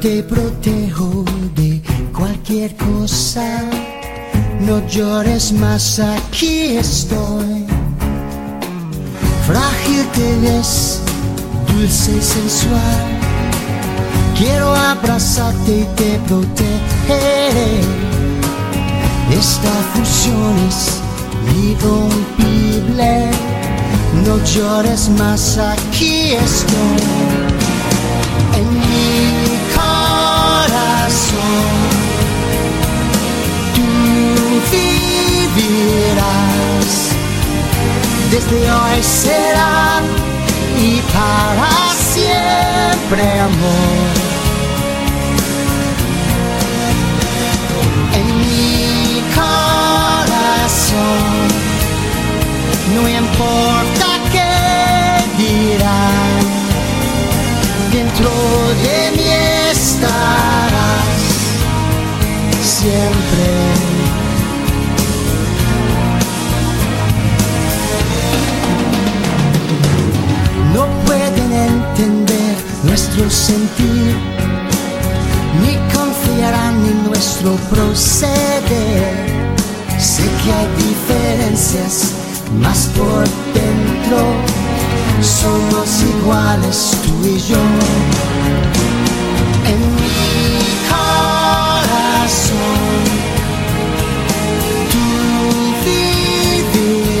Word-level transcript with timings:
te 0.00 0.22
protejo 0.22 1.24
de 1.56 1.82
cualquier 2.16 2.76
cosa. 2.76 3.62
No 4.60 4.86
llores 4.86 5.52
más, 5.52 5.98
aquí 5.98 6.76
estoy. 6.76 7.66
Frágil 9.46 10.06
te 10.14 10.38
ves, 10.40 11.00
dulce 11.68 12.12
y 12.16 12.20
sensual. 12.20 13.00
Quiero 14.36 14.74
abrazarte 14.74 15.80
y 15.80 15.84
te 15.96 16.18
protegeré. 16.28 17.80
Esta 19.30 19.72
fusión 19.94 20.54
es 20.68 21.00
irrompible. 21.56 23.30
No 24.24 24.38
llores 24.44 25.08
más, 25.10 25.58
aquí 25.58 26.32
estoy. 26.34 27.37
Desde 38.38 38.70
hoy 38.70 39.02
será 39.02 40.00
y 40.80 41.00
para 41.12 41.70
siempre 42.14 43.40
amor. 43.40 44.06
En 48.14 48.26
mi 48.38 49.22
corazón 49.34 50.38
no 52.94 53.08
importa 53.08 54.06
qué 54.30 54.54
dirán, 55.36 56.42
dentro 57.90 58.30
de 58.84 58.98
mí 59.16 59.28
estarás 59.72 61.08
siempre. 62.62 63.17
Nuestro 73.18 73.30
sentir, 73.30 74.14
ni 75.62 75.74
confiarán 75.92 76.76
en 76.86 77.04
nuestro 77.04 77.56
proceder. 77.70 79.12
Sé 79.98 80.22
que 80.22 80.52
hay 80.52 80.68
diferencias, 80.76 82.12
más 82.60 82.88
por 82.96 83.24
dentro 83.54 84.18
somos 85.20 86.02
iguales 86.02 86.96
tú 87.02 87.26
y 87.26 87.38
yo. 87.38 87.56
En 89.66 89.80
mi 89.96 90.58
corazón 90.88 91.88
tú 94.92 95.06
vivirás. 96.72 97.18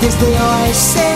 Desde 0.00 0.26
hoy 0.26 1.13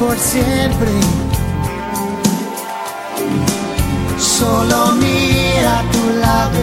por 0.00 0.16
siempre. 0.16 0.88
Solo 4.18 4.92
mira 4.94 5.80
a 5.80 5.82
tu 5.92 6.04
lado. 6.24 6.60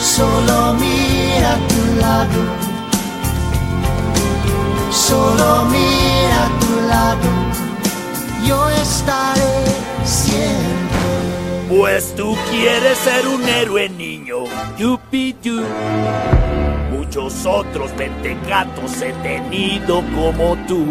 Solo 0.00 0.74
mira 0.74 1.52
a 1.52 1.68
tu 1.68 2.00
lado. 2.00 2.47
Pues 11.78 12.12
tú 12.16 12.36
quieres 12.50 12.98
ser 12.98 13.24
un 13.28 13.48
héroe 13.48 13.88
niño, 13.88 14.38
yupi 14.76 15.36
yu. 15.40 15.62
Muchos 16.90 17.46
otros 17.46 17.94
mentecatos 17.96 19.00
he 19.00 19.12
tenido 19.22 20.02
como 20.12 20.56
tú. 20.66 20.84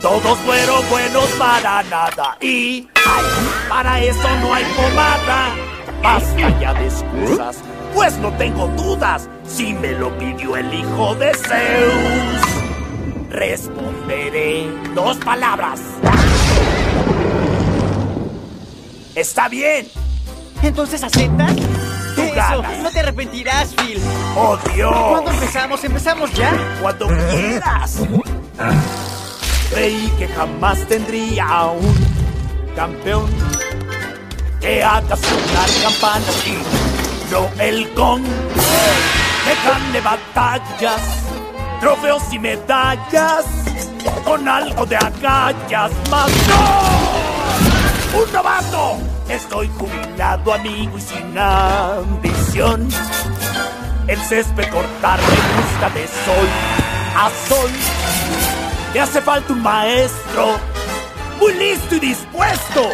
Todos 0.00 0.38
fueron 0.38 0.82
buenos 0.88 1.26
para 1.38 1.82
nada 1.82 2.38
y 2.40 2.88
ay, 2.94 3.24
para 3.68 4.00
eso 4.00 4.28
no 4.40 4.54
hay 4.54 4.64
pomada. 4.74 5.54
Basta 6.02 6.58
ya 6.58 6.72
de 6.72 6.86
excusas, 6.86 7.58
pues 7.94 8.16
no 8.16 8.32
tengo 8.38 8.68
dudas 8.78 9.28
si 9.46 9.74
me 9.74 9.92
lo 9.92 10.08
pidió 10.16 10.56
el 10.56 10.72
hijo 10.72 11.14
de 11.16 11.34
Zeus. 11.34 12.40
Responderé 13.28 14.70
dos 14.94 15.18
palabras. 15.18 15.82
Está 19.16 19.48
bien. 19.48 19.88
¿Entonces 20.62 21.02
aceptas? 21.02 21.56
Tú 22.14 22.22
Eso, 22.22 22.34
ganas. 22.34 22.78
no 22.82 22.90
te 22.90 23.00
arrepentirás, 23.00 23.74
Phil. 23.74 23.98
¡Oh, 24.36 24.58
Dios! 24.74 24.94
¿Cuándo 24.94 25.30
empezamos? 25.30 25.82
¿Empezamos 25.84 26.32
ya? 26.34 26.52
Cuando 26.82 27.06
quieras. 27.30 27.98
Creí 29.70 30.12
que 30.18 30.28
jamás 30.28 30.78
tendría 30.86 31.64
un 31.64 31.96
campeón 32.76 33.26
que 34.60 34.84
haga 34.84 35.16
sonar 35.16 35.68
campanas 35.82 36.44
y 36.46 37.32
no 37.32 37.48
el 37.58 37.92
gong. 37.94 38.22
Que 38.22 39.68
gane 39.68 40.00
batallas, 40.02 41.00
trofeos 41.80 42.22
y 42.32 42.38
medallas 42.38 43.46
con 44.24 44.46
algo 44.46 44.84
de 44.84 44.96
agallas 44.96 45.90
más. 46.10 46.30
¡No! 46.48 47.25
¡Un 48.16 48.32
novato! 48.32 48.96
Estoy 49.28 49.68
jubilado, 49.78 50.54
amigo, 50.54 50.96
y 50.96 51.00
sin 51.00 51.36
ambición. 51.36 52.88
El 54.06 54.18
césped 54.22 54.70
cortar 54.70 55.18
me 55.20 55.60
gusta 55.60 55.90
de 55.90 56.06
sol 56.06 56.48
a 57.16 57.30
sol. 57.48 57.70
Me 58.94 59.00
hace 59.00 59.20
falta 59.20 59.52
un 59.52 59.62
maestro 59.62 60.58
muy 61.38 61.52
listo 61.54 61.96
y 61.96 62.00
dispuesto. 62.00 62.88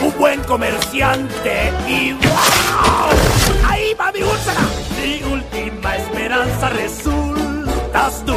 Un 0.00 0.18
buen 0.18 0.42
comerciante 0.44 1.72
y 1.86 2.12
¡wow! 2.12 3.68
Ahí 3.68 3.94
va 3.94 4.12
mi 4.12 4.22
úlcera. 4.22 4.60
Mi 5.02 5.22
última 5.24 5.96
esperanza 5.96 6.68
resultas 6.70 8.24
tú. 8.24 8.36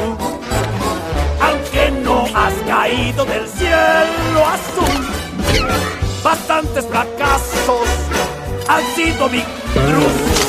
Aunque 1.42 1.92
no 2.04 2.26
has 2.36 2.54
caído 2.68 3.26
del 3.26 3.48
cielo 3.48 4.46
azul. 4.48 5.15
Bastantes 6.24 6.86
fracasos 6.86 7.88
han 8.68 8.96
sido 8.96 9.30
mi 9.30 9.42
cruz. 9.42 10.46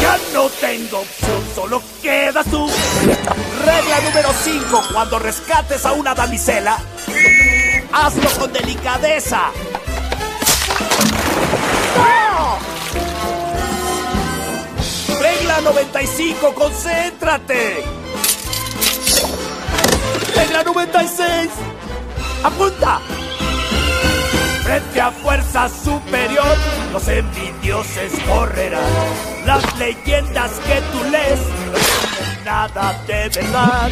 Ya 0.00 0.18
no 0.32 0.48
tengo 0.48 1.00
opción, 1.00 1.42
solo 1.54 1.82
quedas 2.02 2.46
tú. 2.50 2.66
Regla 3.64 4.00
número 4.04 4.30
5. 4.32 4.82
Cuando 4.92 5.18
rescates 5.18 5.84
a 5.84 5.92
una 5.92 6.14
damisela, 6.14 6.78
hazlo 7.92 8.30
con 8.38 8.52
delicadeza. 8.52 9.50
Regla 15.20 15.60
95. 15.62 16.54
Concéntrate. 16.54 17.84
Regla 20.34 20.62
96. 20.62 21.50
Apunta. 22.44 23.00
Frente 24.68 25.00
a 25.00 25.10
fuerza 25.10 25.66
superior, 25.66 26.54
los 26.92 27.08
envidioses 27.08 28.12
correrán. 28.28 28.84
Las 29.46 29.78
leyendas 29.78 30.50
que 30.66 30.82
tú 30.92 31.04
lees, 31.10 31.40
no 31.72 32.44
nada 32.44 33.02
de 33.06 33.30
verdad. 33.30 33.88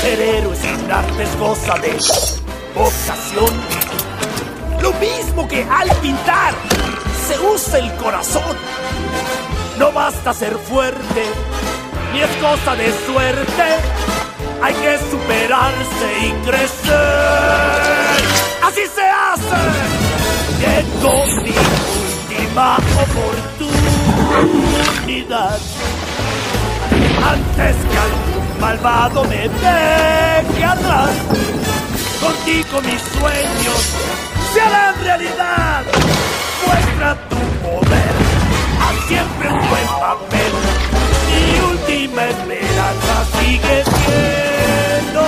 Ser 0.00 0.18
héroe 0.18 0.56
sin 0.56 0.90
artes 0.90 1.38
goza 1.38 1.74
de 1.80 1.92
vocación. 2.74 3.52
Lo 4.80 4.94
mismo 4.94 5.46
que 5.46 5.62
al 5.64 5.90
pintar, 5.96 6.54
se 7.26 7.38
usa 7.40 7.78
el 7.78 7.94
corazón. 7.96 8.56
No 9.78 9.92
basta 9.92 10.32
ser 10.32 10.56
fuerte, 10.56 11.22
ni 12.14 12.22
es 12.22 12.30
cosa 12.40 12.74
de 12.76 12.90
suerte. 13.04 13.64
Hay 14.62 14.72
que 14.72 14.98
superarse 15.10 16.08
y 16.22 16.32
crecer. 16.46 17.37
Llegó 20.78 21.26
mi 21.42 21.50
última 21.50 22.76
oportunidad. 24.76 25.58
Antes 27.30 27.76
que 27.90 27.98
algún 27.98 28.46
malvado 28.60 29.24
me 29.24 29.48
deje 29.48 30.64
atrás, 30.64 31.10
contigo 32.20 32.80
mis 32.82 33.02
sueños 33.18 33.80
se 34.54 34.60
harán 34.60 34.94
realidad. 35.02 35.82
Muestra 36.64 37.16
tu 37.28 37.40
poder, 37.66 38.14
haz 38.80 38.96
siempre 39.08 39.48
un 39.48 39.58
buen 39.58 39.88
papel. 39.98 40.52
Mi 41.26 41.42
última 41.72 42.22
esperanza 42.24 43.14
sigue 43.40 43.76
siendo 43.84 45.22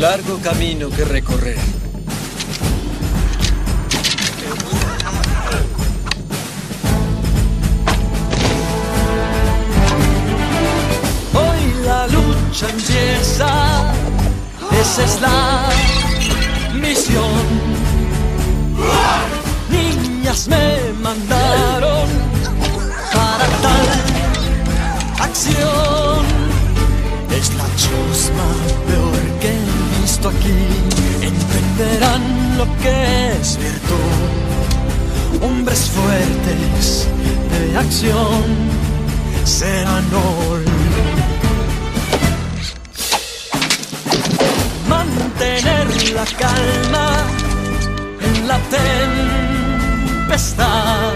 largo 0.00 0.38
camino 0.38 0.88
que 0.88 1.04
recorrer. 1.04 1.58
Hoy 11.34 11.84
la 11.84 12.06
lucha 12.06 12.66
empieza, 12.70 13.92
esa 14.80 15.04
es 15.04 15.20
la 15.20 15.68
misión. 16.80 17.44
Niñas 19.68 20.48
me 20.48 20.94
mandaron 20.94 22.08
para 23.12 23.46
tal 23.64 23.88
acción. 25.20 26.24
Es 27.38 27.54
la 27.54 27.66
chusma 27.76 28.48
peor 28.86 29.40
que 29.40 29.79
he 30.10 30.12
visto 30.12 30.28
aquí. 30.28 30.66
Entenderán 31.22 32.22
lo 32.58 32.66
que 32.82 33.32
es 33.40 33.56
virtud. 33.58 34.20
Hombres 35.42 35.90
fuertes 35.90 37.08
de 37.50 37.76
acción 37.78 38.44
serán 39.44 40.04
hoy. 40.14 40.64
Mantener 44.88 45.86
la 46.12 46.24
calma 46.44 47.08
en 48.20 48.48
la 48.48 48.58
tempestad. 50.28 51.12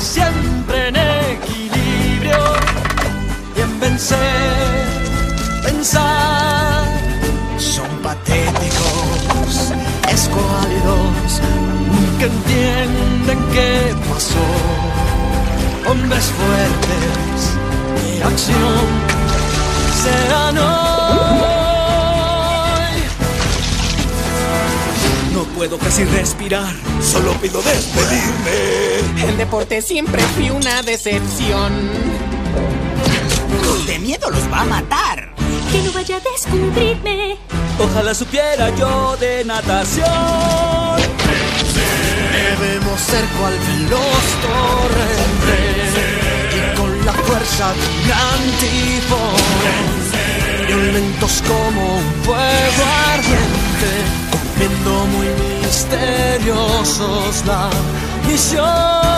Siempre 0.00 0.88
en 0.88 0.96
equilibrio 0.96 2.40
y 3.56 3.60
en 3.60 3.80
vencer, 3.80 4.18
pensar. 5.64 6.75
Que 12.18 12.24
entienden 12.24 13.38
qué 13.52 13.94
pasó. 14.08 14.46
Hombres 15.90 16.24
fuertes 16.24 17.54
de 18.02 18.24
acción 18.24 18.86
serán 20.02 20.58
hoy. 20.58 20.66
No 25.32 25.44
puedo 25.54 25.78
casi 25.78 26.04
respirar, 26.04 26.74
solo 27.02 27.32
pido 27.34 27.62
despedirme. 27.62 29.28
El 29.28 29.36
deporte 29.36 29.82
siempre 29.82 30.22
fue 30.34 30.50
una 30.50 30.82
decepción. 30.82 31.72
De 33.86 33.98
miedo 33.98 34.30
los 34.30 34.50
va 34.52 34.62
a 34.62 34.64
matar. 34.64 35.34
Que 35.70 35.82
no 35.82 35.92
vaya 35.92 36.16
a 36.16 36.20
descubrirme. 36.20 37.36
Ojalá 37.78 38.14
supiera 38.14 38.74
yo 38.76 39.16
de 39.18 39.44
natación. 39.44 40.06
Debemos 42.36 43.00
ser 43.00 43.24
cual 43.38 43.54
veloz 43.66 44.26
torrente 44.44 45.58
y 46.56 46.76
con 46.76 46.90
la 47.06 47.12
fuerza 47.12 47.72
de 47.72 47.80
un 47.88 48.08
gran 48.08 48.40
tifón, 48.60 49.42
violentos 50.66 51.42
como 51.48 51.96
un 51.96 52.08
fuego 52.24 52.84
ardiente, 53.14 53.90
cumpliendo 54.30 54.92
muy 55.06 55.28
misteriosos 55.64 57.44
la 57.46 57.70
misión. 58.28 59.15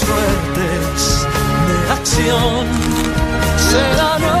Hombres 0.00 0.04
fuertes 0.04 1.26
de 1.66 1.92
acción 1.92 2.66
serán 3.70 4.24
hoy. 4.24 4.39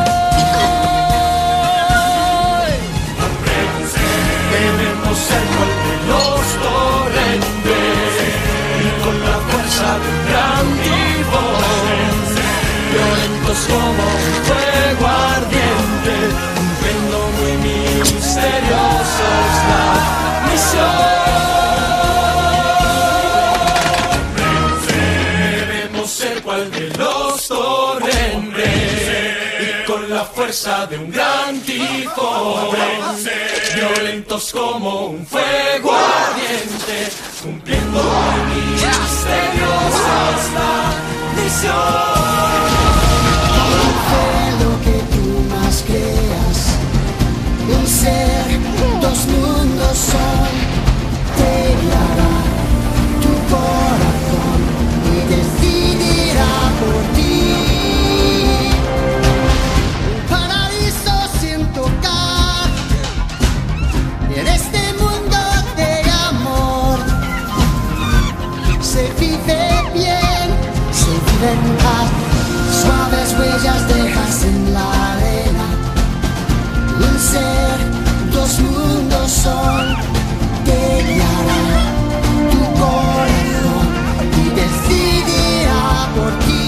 Fuerza 30.34 30.86
de 30.86 30.98
un 30.98 31.10
gran 31.10 31.60
tifón, 31.60 32.76
violentos 33.74 34.52
como 34.52 35.06
un 35.06 35.26
fuego 35.26 35.92
ardiente, 35.92 37.08
cumpliendo 37.42 38.02
la 38.02 38.44
misión. 38.54 38.92
Lo 44.60 44.72
que 44.84 44.98
tú 45.12 45.26
más 45.48 45.82
creas. 45.86 46.58
Un 47.68 47.86
ser, 47.86 48.60
dos 49.00 49.26
mundos 49.26 49.98
son. 49.98 50.59
suaves 72.80 73.34
huellas 73.38 73.88
dejas 73.88 74.44
en 74.44 74.74
la 74.74 75.12
arena. 75.12 75.66
Y 76.98 77.02
el 77.04 77.18
ser, 77.20 77.78
dos 78.32 78.58
mundos 78.60 79.30
son, 79.30 79.96
te 80.64 80.80
guiará 81.08 81.64
tu 82.52 82.62
corazón 82.80 83.86
y 84.40 84.44
decidirá 84.60 85.84
por 86.16 86.32
ti. 86.44 86.66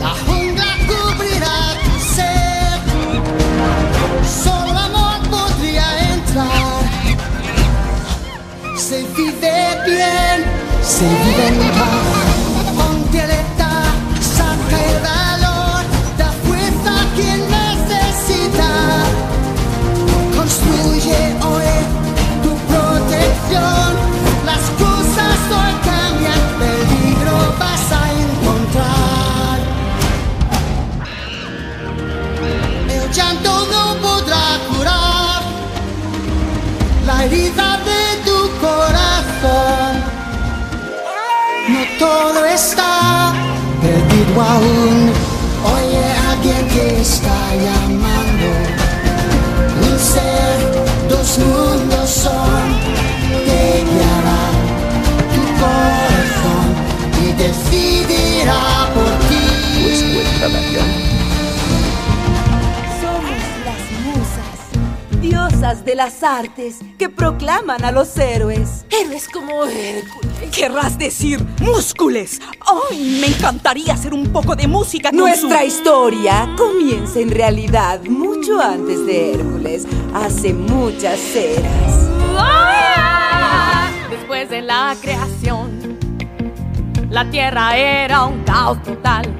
La 0.00 0.12
jungla 0.24 0.70
cubrirá 0.88 1.58
tu 1.84 1.94
ser, 2.16 2.78
solo 4.44 4.78
amor 4.78 5.18
podría 5.30 5.86
entrar. 6.14 6.82
Se 8.76 8.98
vive 9.16 9.58
bien, 9.86 10.38
se 10.82 11.06
vive 11.06 11.50
bien. 11.50 11.61
Aún 44.40 45.12
oye 45.74 46.04
alguien 46.30 46.66
que 46.68 47.00
está 47.00 47.38
llamando. 47.54 48.48
Un 49.90 49.98
ser, 49.98 50.56
dos 51.08 51.38
mundos 51.38 52.10
son, 52.10 52.64
te 53.46 53.84
guiará 53.88 54.42
tu 55.34 55.42
corazón 55.60 56.68
y 57.22 57.32
decidirá 57.32 58.90
por 58.94 59.10
ti. 59.28 59.44
Somos 60.40 61.01
de 65.62 65.94
las 65.94 66.24
artes 66.24 66.78
que 66.98 67.08
proclaman 67.08 67.84
a 67.84 67.92
los 67.92 68.16
héroes. 68.18 68.84
Héroes 68.90 69.28
como 69.28 69.64
Hércules. 69.64 70.50
Querrás 70.50 70.98
decir 70.98 71.40
múscules. 71.60 72.40
¡Ay! 72.90 73.18
Me 73.20 73.28
encantaría 73.28 73.92
hacer 73.94 74.12
un 74.12 74.32
poco 74.32 74.56
de 74.56 74.66
música 74.66 75.10
con 75.10 75.20
Nuestra 75.20 75.60
su- 75.60 75.66
historia 75.66 76.48
comienza 76.58 77.20
en 77.20 77.30
realidad 77.30 78.00
mucho 78.02 78.60
antes 78.60 79.06
de 79.06 79.34
Hércules, 79.34 79.86
hace 80.12 80.52
muchas 80.52 81.20
eras. 81.36 82.08
¡Ah! 82.36 83.88
Después 84.10 84.50
de 84.50 84.62
la 84.62 84.96
creación, 85.00 85.96
la 87.08 87.30
tierra 87.30 87.76
era 87.76 88.24
un 88.24 88.42
caos 88.42 88.82
total, 88.82 89.32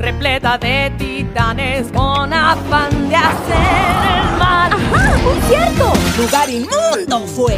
repleta 0.00 0.56
de 0.56 0.90
titanes 0.96 1.88
con 1.92 2.32
afán 2.32 3.08
de 3.08 3.16
hacer 3.16 3.96
el 4.16 4.38
mal. 4.38 4.72
¡Ajá! 4.72 5.16
¡Muy 5.18 5.40
cierto! 5.48 5.92
Lugar 6.18 6.48
inmundo 6.48 7.26
fue. 7.26 7.56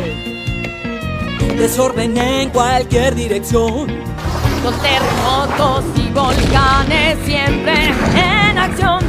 Desorden 1.57 2.17
en 2.17 2.51
cualquier 2.51 3.15
dirección. 3.15 3.87
Con 4.63 4.75
terremotos 4.81 5.85
y 5.97 6.09
volcanes 6.11 7.19
siempre 7.25 7.95
en 8.15 8.59
acción. 8.59 9.05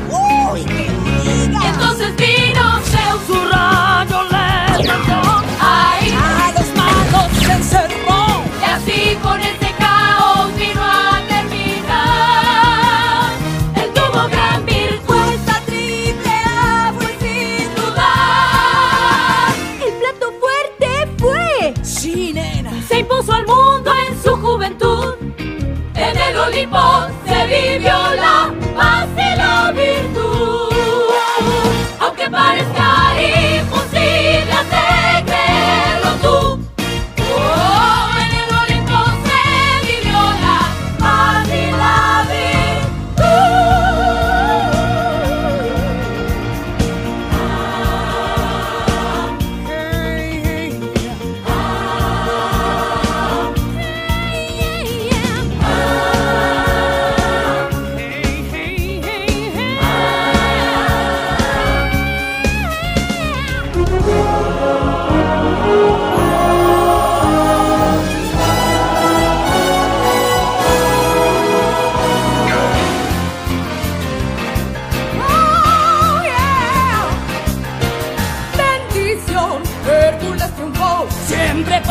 ¡Uy, 0.52 0.64
qué 0.64 0.92
Y 1.26 1.66
entonces 1.66 2.16
vino 2.16 2.80
Zeus, 2.84 3.22
su 3.28 3.34
rayo 3.34 4.24
lanzó. 4.30 5.44
¡Ay! 5.60 6.12
A 6.12 6.52
los 6.60 6.68
malos 6.76 7.38
se 7.46 7.52
encerró. 7.52 8.44
Y 8.62 8.64
así 8.64 9.16
con 9.22 9.40
este 9.42 9.73
En 26.52 27.23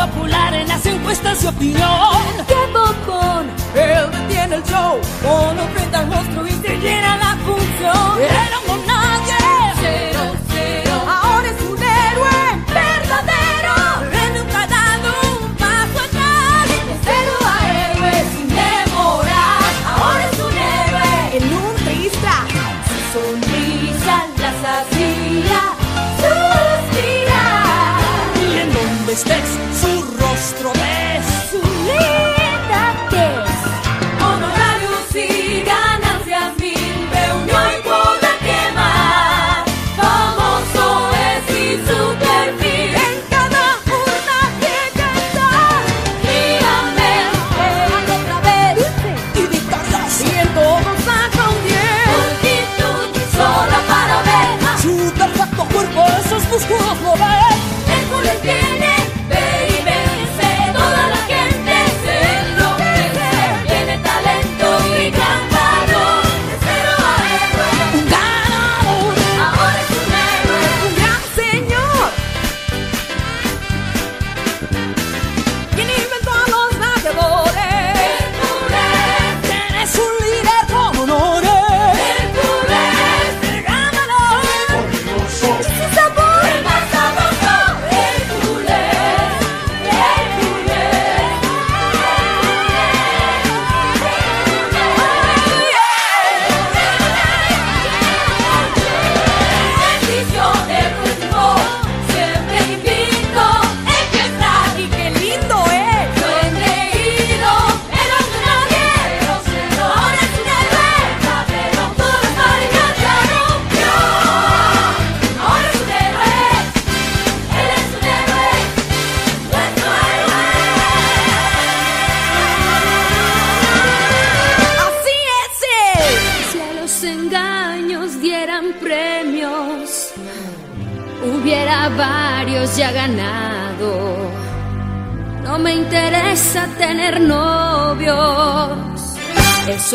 popular 0.07 0.53
en 0.53 0.67
las 0.67 0.85
encuestas 0.85 1.41
de 1.41 1.47
opinión. 1.49 2.23
¡Qué 2.47 2.55
bocón! 2.73 3.49
Él 3.75 4.11
detiene 4.11 4.55
el 4.55 4.63
show. 4.63 4.99
Cuando 5.21 5.63
enfrenta 5.63 5.99
al 5.99 6.07
monstruo 6.07 6.45
y 6.45 6.51
se 6.51 6.77
llena 6.77 7.17
la 7.17 7.37
función. 7.45 8.21
Era 8.21 8.59
un 8.67 8.85
nadie. 8.85 9.37
Cero, 9.81 10.23
cero. 10.51 10.95
Ahora 11.07 11.49
es 11.49 11.61
un 11.61 11.77
héroe 11.81 12.39
verdadero. 12.67 13.75
Él 14.23 14.29
nunca 14.37 14.63
ha 14.63 14.67
dado 14.67 15.09
un 15.41 15.55
paso 15.55 15.97
atrás. 16.07 16.67
De 16.67 16.95
cero 17.07 17.33
a 17.45 17.57
héroe 17.71 18.13
sin 18.33 18.47
demorar. 18.49 19.71
Ahora 19.95 20.23
es 20.31 20.39
un 20.47 20.55
héroe. 20.75 21.11
En 21.37 21.43
un 21.63 21.73
trista. 21.85 22.35
Su 22.89 22.97
sonrisa 23.15 24.15
las 24.41 24.59
hacía 24.73 25.61
suspirar. 26.23 28.01
Y 28.41 28.59
en 28.63 28.69
donde 28.73 29.13
estés, 29.13 29.49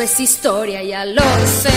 Es 0.00 0.20
historia, 0.20 0.80
ya 0.80 1.04
lo 1.04 1.22
sé 1.22 1.72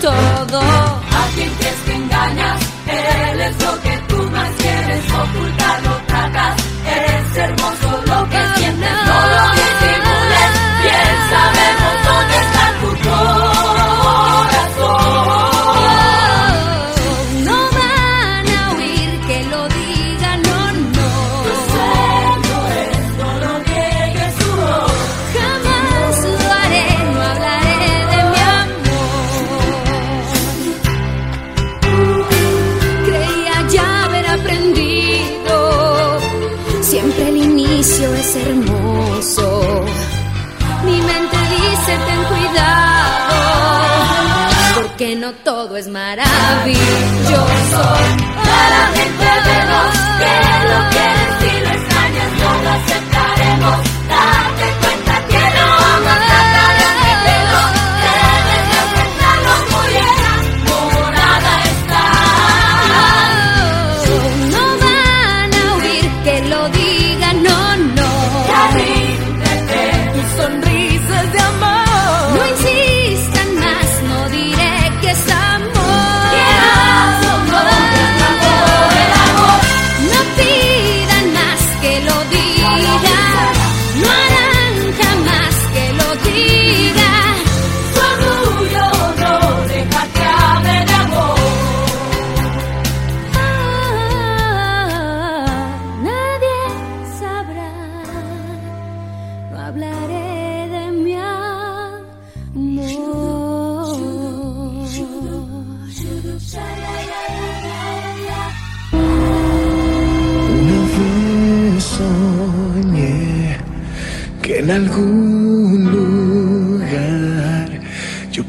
todo. 0.00 0.60
A 0.60 1.28
quien 1.34 1.50
crees 1.50 1.76
que 1.84 1.92
engañas, 1.92 2.62
él 2.86 3.40
es 3.42 3.62
lo 3.62 3.80
que 3.82 3.98
tú 4.08 4.16
más 4.30 4.50
quieres, 4.56 5.04
ocultarlo 5.04 5.57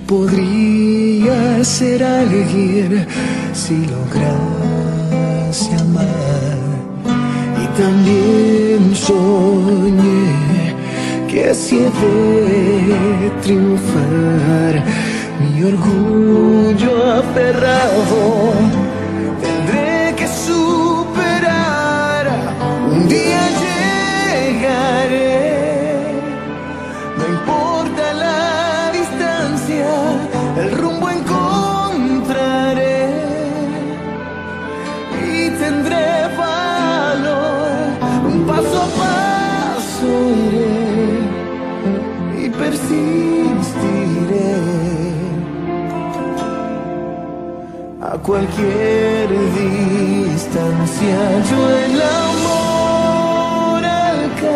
podría 0.10 1.64
ser 1.64 2.04
alguien 2.04 3.06
si 3.54 3.86
lograse 3.86 5.72
amar. 5.76 6.58
Y 7.64 7.66
también 7.80 8.96
soñé 8.96 10.34
que 11.30 11.52
he 11.52 11.54
de 11.54 13.32
triunfar, 13.44 14.84
mi 15.40 15.64
orgullo 15.64 16.92
aferrado 17.20 18.79
cualquier 48.30 49.28
distancia 49.58 51.18
yo 51.50 51.60
el 51.86 51.98
amor 52.00 53.82
alcanzaré. 53.84 54.48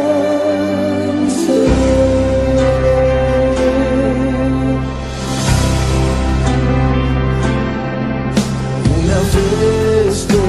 Una 9.00 9.20
vez 9.34 10.16
te 10.28 10.46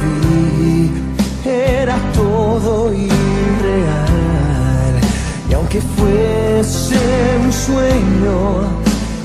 vi, 0.00 0.92
era 1.44 1.96
todo 2.14 2.72
irreal. 2.94 4.94
Y 5.50 5.52
aunque 5.54 5.80
fuese 5.80 7.00
un 7.44 7.52
sueño, 7.52 8.38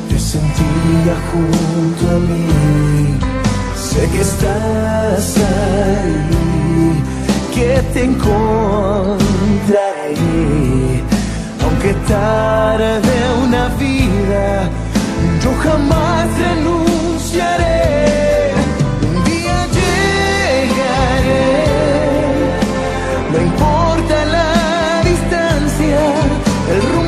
te 0.09 0.17
sentía 0.17 1.15
junto 1.31 2.03
a 2.09 2.17
mí. 2.21 2.84
Sé 3.95 4.03
que 4.09 4.21
estás 4.21 5.37
ahí, 5.37 7.01
que 7.53 7.71
te 7.93 8.01
encontraré. 8.03 9.15
Aunque 11.63 11.93
tarde 12.05 13.15
una 13.45 13.63
vida, 13.79 14.69
yo 15.41 15.51
jamás 15.63 16.27
renunciaré. 16.45 17.83
Un 19.07 19.15
día 19.23 19.57
llegaré, 19.77 21.53
no 23.31 23.37
importa 23.49 24.15
la 24.35 24.51
distancia, 25.09 26.01
el 26.73 26.81
rumbo 26.91 27.04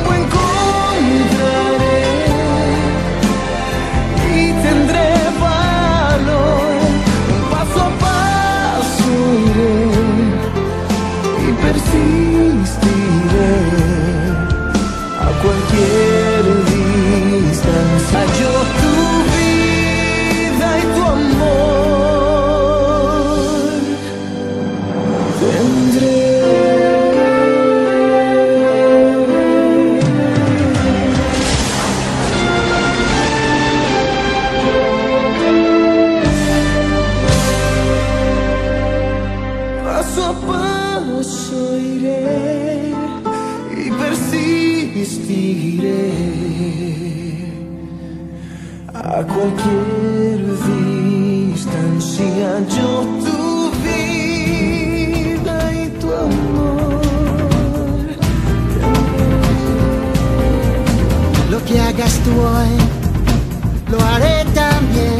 lo 63.90 64.04
haré 64.04 64.44
también. 64.54 65.16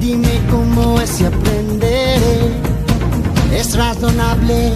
Dime 0.00 0.40
cómo 0.50 1.00
es 1.00 1.20
y 1.20 1.24
aprenderé. 1.24 2.18
Es 3.54 3.76
razonable, 3.76 4.72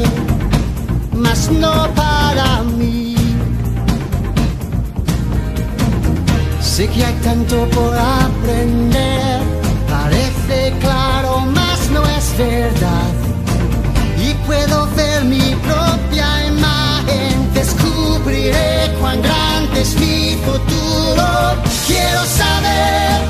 mas 1.12 1.51
no 1.51 1.88
para 1.94 2.62
mí. 2.62 3.16
Sé 6.61 6.88
que 6.88 7.05
hay 7.05 7.14
tanto 7.25 7.66
por 7.70 7.92
aprender. 7.96 9.40
Parece 9.88 10.75
claro, 10.81 11.40
mas 11.55 11.90
no 11.90 12.03
es 12.18 12.38
verdad. 12.38 13.12
Y 14.22 14.35
puedo 14.46 14.87
ver 14.94 15.25
mi 15.25 15.55
propia 15.66 16.46
imagen. 16.46 17.53
Descubriré 17.55 18.94
cuán 19.01 19.22
grande 19.22 19.81
es 19.81 19.94
mi 19.99 20.37
futuro. 20.44 21.66
Quiero 21.87 22.25
saber 22.25 23.20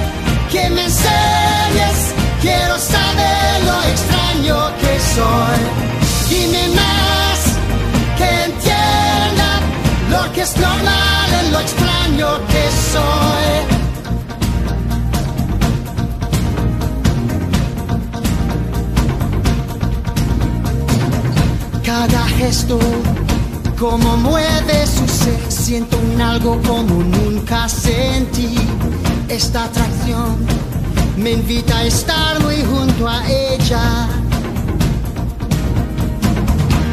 que 0.50 0.70
me 0.70 0.84
enseñes. 0.84 2.14
Quiero 2.40 2.78
saber 2.78 3.64
lo 3.64 3.82
extraño 3.92 4.56
que 4.80 4.92
soy. 5.14 5.60
Dime 6.30 6.68
más 6.80 7.38
que 8.18 8.28
entienda 8.44 9.50
lo 10.10 10.32
que 10.32 10.40
es 10.40 10.56
normal 10.56 11.28
en 11.40 11.52
lo 11.52 11.60
extraño 11.60 12.28
que 12.52 12.64
soy. 12.92 13.50
Cada 21.84 22.26
gesto, 22.38 22.78
como 23.78 24.16
mueve 24.16 24.85
siento 25.66 25.98
un 25.98 26.20
algo 26.20 26.62
como 26.62 27.02
nunca 27.02 27.68
sentí. 27.68 28.54
Esta 29.28 29.64
atracción 29.64 30.36
me 31.16 31.32
invita 31.32 31.78
a 31.78 31.84
estar 31.84 32.40
muy 32.40 32.62
junto 32.62 33.08
a 33.08 33.20
ella. 33.28 34.06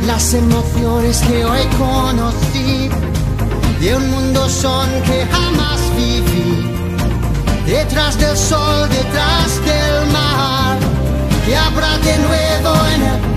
Las 0.08 0.34
emociones 0.34 1.22
que 1.22 1.46
hoy 1.46 1.66
conocí 1.78 2.90
de 3.80 3.96
un 3.96 4.10
mundo 4.10 4.50
son 4.50 4.90
que 5.04 5.24
jamás 5.32 5.80
viví. 5.96 6.66
Detrás 7.68 8.18
del 8.18 8.36
sol, 8.36 8.90
detrás 8.90 9.50
del 9.68 10.12
mar, 10.12 10.80
que 11.46 11.56
habrá 11.56 12.00
de 12.00 12.18
nuevo 12.18 12.72
en 12.96 13.02
el 13.04 13.33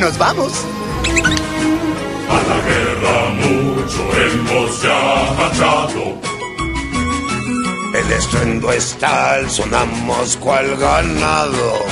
Nos 0.00 0.16
vamos. 0.16 0.52
A 2.30 2.38
la 2.48 2.58
guerra 2.68 3.16
mucho 3.34 4.02
hemos 4.16 4.82
ya 4.82 5.34
marchado. 5.36 6.18
El 7.92 8.12
estruendo 8.12 8.72
es 8.72 8.96
tal, 8.98 9.50
sonamos 9.50 10.38
cual 10.38 10.74
ganado. 10.78 11.84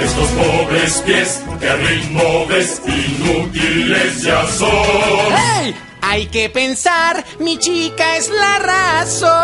Estos 0.00 0.28
pobres 0.30 1.02
pies 1.06 1.44
que 1.60 1.68
a 1.68 1.76
ritmo 1.76 2.46
ves 2.48 2.82
inútiles 2.86 4.22
ya 4.22 4.44
son. 4.48 4.68
¡Hey! 5.36 5.76
Hay 6.00 6.26
que 6.26 6.50
pensar, 6.50 7.24
mi 7.38 7.56
chica 7.58 8.16
es 8.16 8.28
la 8.30 8.58
razón. 8.58 9.38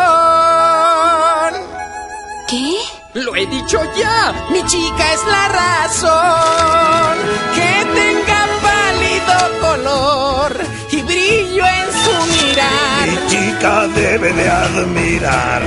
¿Qué? 2.49 2.98
Lo 3.25 3.35
he 3.35 3.47
dicho 3.47 3.81
ya, 3.97 4.33
mi 4.51 4.63
chica 4.65 5.13
es 5.13 5.25
la 5.27 5.49
razón. 5.49 7.19
Que 7.53 7.85
tenga 7.99 8.47
pálido 8.63 9.61
color 9.61 10.57
y 10.93 11.03
brillo 11.03 11.65
en 11.67 11.87
su 12.03 12.15
mirar. 12.33 13.09
Mi 13.09 13.29
chica 13.29 13.89
debe 13.89 14.33
de 14.33 14.49
admirar 14.49 15.63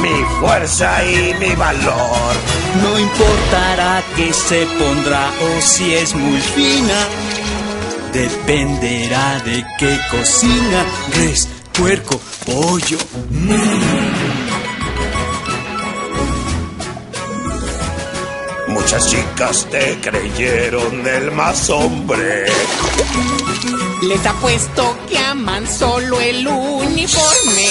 mi 0.00 0.14
fuerza 0.38 1.04
y 1.04 1.34
mi 1.40 1.52
valor. 1.56 2.34
No 2.82 2.98
importará 2.98 4.00
que 4.14 4.32
se 4.32 4.64
pondrá 4.78 5.28
o 5.40 5.60
si 5.60 5.94
es 5.94 6.14
muy 6.14 6.40
fina. 6.40 7.08
Dependerá 8.12 9.40
de 9.40 9.64
qué 9.76 9.98
cocina. 10.08 10.84
Res, 11.16 11.48
puerco, 11.72 12.20
pollo. 12.46 12.98
Muchas 18.82 19.06
chicas 19.06 19.66
te 19.70 20.00
creyeron 20.00 21.06
el 21.06 21.30
más 21.30 21.70
hombre. 21.70 22.46
Les 24.02 24.26
apuesto 24.26 24.98
que 25.08 25.18
aman 25.18 25.68
solo 25.68 26.20
el 26.20 26.44
uniforme. 26.48 27.68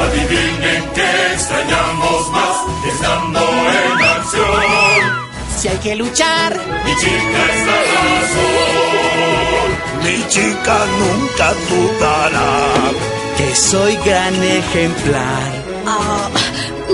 Adivinen 0.00 0.90
que 0.94 1.32
extrañamos 1.34 2.30
más 2.30 2.56
estando 2.94 3.40
en 3.40 4.04
acción. 4.04 5.28
Si 5.58 5.68
hay 5.68 5.78
que 5.78 5.96
luchar, 5.96 6.58
Mi 6.86 6.96
chica 6.96 7.40
es 7.52 7.66
la 7.66 7.80
razón. 8.08 9.68
Mi 10.02 10.28
chica 10.28 10.78
nunca 10.98 11.52
dudará. 11.68 12.90
Que 13.36 13.54
soy 13.54 13.96
gran 13.96 14.42
ejemplar. 14.42 15.55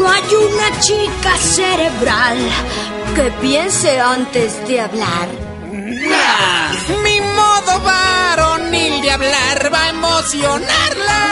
No 0.03 0.11
hay 0.11 0.35
una 0.35 0.81
chica 0.81 1.37
cerebral 1.37 2.37
que 3.15 3.31
piense 3.41 4.01
antes 4.01 4.67
de 4.67 4.81
hablar. 4.81 5.29
mi 5.71 7.21
modo 7.21 7.81
varonil 7.85 9.01
de 9.01 9.11
hablar 9.13 9.73
va 9.73 9.85
a 9.85 9.91
emocionarla. 9.91 11.23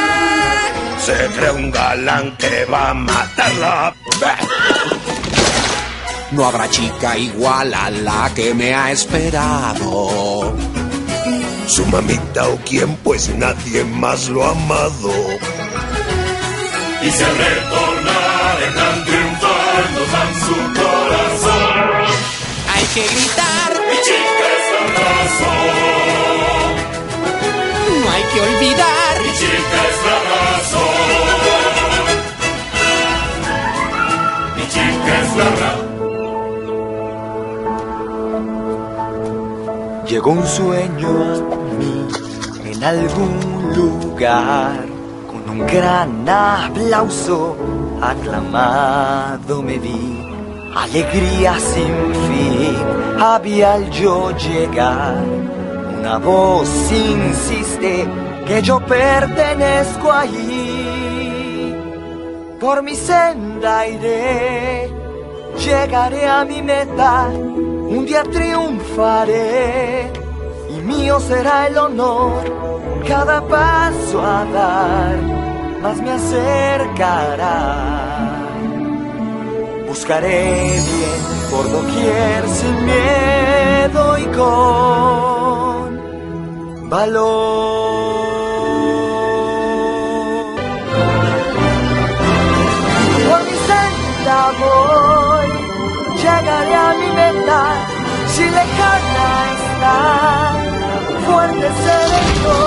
Se 1.04 1.16
cree 1.34 1.50
un 1.50 1.72
galán 1.72 2.36
que 2.36 2.64
va 2.66 2.90
a 2.90 2.94
matarla. 2.94 3.92
No 6.30 6.46
habrá 6.46 6.70
chica 6.70 7.18
igual 7.18 7.74
a 7.74 7.90
la 7.90 8.30
que 8.36 8.54
me 8.54 8.72
ha 8.72 8.92
esperado. 8.92 10.54
Su 11.66 11.84
mamita 11.86 12.46
o 12.46 12.56
quien, 12.58 12.94
pues 12.98 13.30
nadie 13.30 13.82
más 13.82 14.28
lo 14.28 14.44
ha 14.44 14.52
amado. 14.52 15.12
Y 17.02 17.10
si 17.10 17.24
en 18.70 19.34
dan 20.12 20.32
su 20.46 20.54
corazón. 20.78 22.04
Hay 22.72 22.84
que 22.94 23.02
gritar, 23.14 23.70
Mi 23.90 23.96
chica 24.06 24.46
es 24.58 24.66
la 24.74 24.84
razón. 25.00 25.70
no 28.04 28.08
hay 28.10 28.24
que 28.32 28.38
olvidar. 28.40 29.14
Mi 29.22 29.32
chica 29.32 29.78
es 29.90 29.98
la 30.06 30.16
razón. 30.34 31.04
Mi 34.56 34.64
chica 34.74 35.12
es 35.22 35.30
la 35.36 35.48
razón. 35.60 35.88
Llegó 40.06 40.30
un 40.32 40.46
sueño 40.46 41.10
a 41.10 41.56
mí 41.78 41.94
en 42.64 42.78
algún 42.84 43.34
lugar, 43.76 44.78
con 45.28 45.40
un 45.50 45.66
gran 45.66 46.28
aplauso 46.28 47.56
aclamado 48.00 49.62
me 49.62 49.78
vi. 49.78 50.26
Alegría 50.76 51.58
sin 51.58 52.14
fin 52.26 52.76
había 53.18 53.74
al 53.74 53.90
yo 53.90 54.30
llegar. 54.30 55.24
Una 55.98 56.18
voz 56.18 56.68
insiste 56.92 58.06
que 58.46 58.62
yo 58.62 58.80
pertenezco 58.80 60.12
ahí. 60.12 61.76
Por 62.60 62.82
mi 62.82 62.94
senda 62.94 63.86
iré, 63.86 64.90
llegaré 65.58 66.26
a 66.26 66.44
mi 66.44 66.62
meta 66.62 67.28
un 67.28 68.06
día 68.06 68.22
triunfaré 68.22 70.12
y 70.68 70.80
mío 70.82 71.18
será 71.18 71.66
el 71.66 71.76
honor 71.76 72.44
cada 73.08 73.40
paso 73.48 74.20
a 74.20 74.44
dar, 74.44 75.16
más 75.82 75.96
me 76.00 76.10
acercará. 76.12 77.56
Buscaré 79.88 80.80
bien 80.88 81.20
por 81.50 81.70
doquier 81.70 82.48
sin 82.48 82.84
miedo 82.86 84.18
y 84.18 84.24
con 84.38 86.00
valor. 86.88 88.20
Por 93.28 93.40
mi 93.44 93.56
senda 93.68 94.38
voy 94.60 95.48
llegaré 96.22 96.74
a 96.74 96.94
mi 97.00 97.08
meta 97.20 97.62
si 98.32 98.44
lejana 98.44 99.28
está. 99.56 99.96
Fuerte 101.26 101.68
seré 101.84 102.22
yo, 102.42 102.58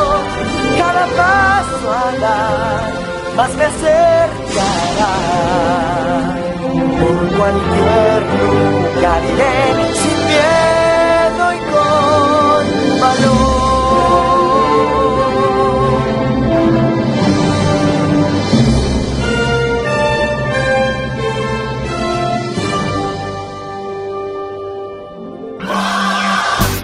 cada 0.94 1.06
paso 1.18 1.88
a 1.92 2.12
dar, 2.22 2.94
más 3.36 3.52
me 3.56 3.64
acercará. 3.66 5.14
Por 7.00 7.18
cualquier 7.38 8.20
lugar 8.40 9.22
iré 9.34 9.56
sin 10.00 10.20
miedo 10.32 11.44
y 11.54 11.60
con 11.72 12.64
valor. 13.02 13.54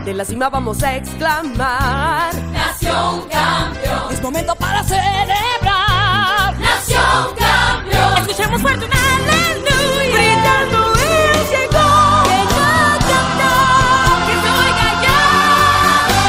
De 0.06 0.14
la 0.14 0.26
cima 0.26 0.50
vamos 0.50 0.82
a 0.84 0.96
exclamar. 0.96 2.34
Nación 2.52 3.22
campeón 3.30 3.89
momento 4.30 4.56
para 4.58 4.84
celebrar. 4.84 6.54
Nación 6.60 7.36
Cambio. 7.36 8.18
Escuchemos 8.18 8.62
fuerte 8.62 8.86
una 8.86 9.16
aleluya. 9.16 10.14
Gritando 10.14 10.94
él 10.94 11.42
llegó. 11.50 11.90
Llegó 12.30 12.62
a 12.62 13.00
cantar. 13.10 14.18
Que 14.28 14.34
se 14.44 14.50
oiga 14.62 14.88
ya. 15.06 15.22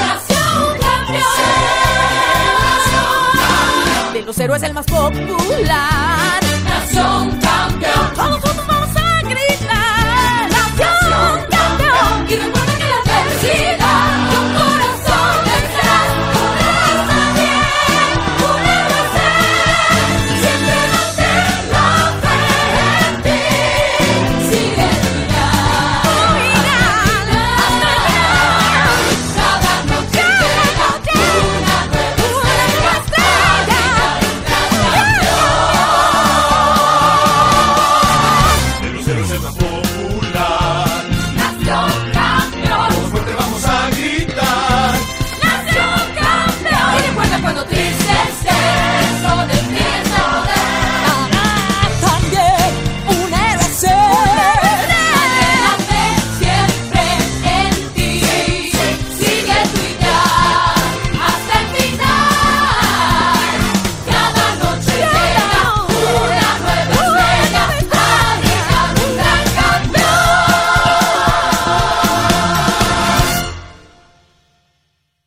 Nación 0.08 0.64
Cambio. 0.80 1.28
Nación 2.64 3.12
Cambio. 3.34 4.12
De 4.14 4.20
los 4.22 4.38
héroes 4.38 4.62
el 4.62 4.72
más 4.72 4.86
popular. 4.86 6.40
Nación 6.64 7.38
Cambio. 7.42 7.94
Todos 8.14 8.40
juntos 8.40 8.66
vamos 8.66 8.96
a 8.96 9.20
gritar. 9.28 10.48
Nación, 10.48 10.88
Nación 10.88 11.46
cambio. 11.50 11.92
cambio. 11.92 12.34
Y 12.34 12.36
recuerda 12.40 12.72
que 12.78 12.86
la 12.88 12.96
adversidad. 12.96 13.79